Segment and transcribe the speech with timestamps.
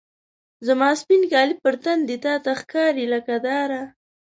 [0.67, 3.81] زما سپین کالي په تن دي، تا ته ښکاري لکه داره